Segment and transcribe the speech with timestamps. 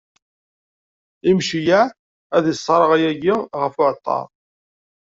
[1.29, 1.83] Imceyyeɛ
[2.35, 4.25] ad isserɣ ayagi ɣef uɛalṭar.